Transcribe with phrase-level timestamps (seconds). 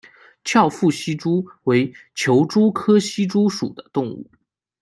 [0.43, 4.31] 翘腹希蛛为球蛛科希蛛属的动物。